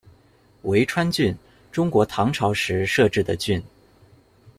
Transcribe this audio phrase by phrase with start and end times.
[0.63, 1.37] 维川郡，
[1.71, 3.63] 中国唐朝时设置的郡。